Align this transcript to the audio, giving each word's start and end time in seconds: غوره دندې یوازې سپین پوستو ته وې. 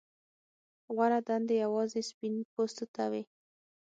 غوره 0.95 1.19
دندې 1.27 1.55
یوازې 1.63 2.01
سپین 2.09 2.33
پوستو 2.53 2.85
ته 2.95 3.03
وې. 3.11 3.23